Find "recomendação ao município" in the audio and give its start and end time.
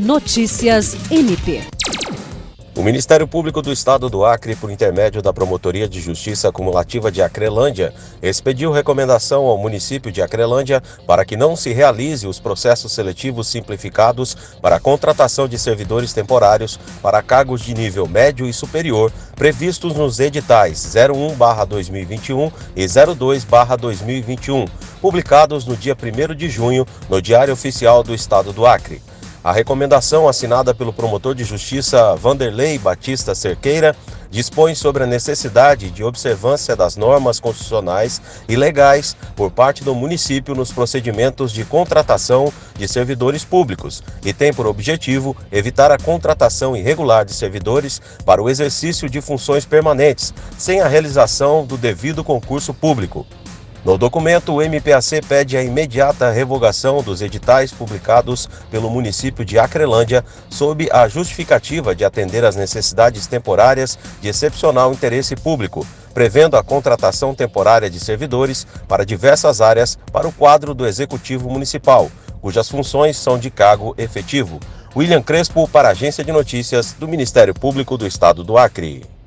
8.72-10.10